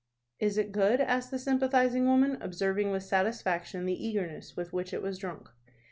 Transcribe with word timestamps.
"Is 0.39 0.57
it 0.57 0.71
good?" 0.71 0.99
asked 0.99 1.29
the 1.29 1.37
sympathizing 1.37 2.07
woman, 2.07 2.41
observing 2.41 2.89
with 2.89 3.03
satisfaction 3.03 3.85
the 3.85 4.03
eagerness 4.07 4.57
with 4.57 4.73
which 4.73 4.95
it 4.95 5.03
was 5.03 5.19
drunk. 5.19 5.47